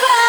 Bye. 0.00 0.27